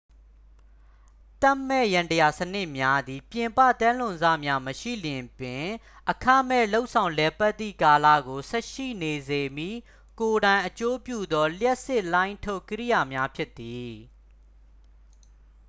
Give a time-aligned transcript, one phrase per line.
[1.41, 5.65] သက်မဲ့ယန္တရားစနစ်များသည် ပြင်ပသဲလွန်စများမရှိလျှင်ပင်
[6.09, 9.79] အခမဲ့လုပ်ဆောင်လည်ပတ်သည့်ကာလကို ဆက်ရှိနေစေမည့်
[10.19, 13.93] ကိုယ်တိုင်အကျိုးပြုသော လျှပ်စစ်လှိုင်းထုတ် ကိရိယာများဖြစ်သည်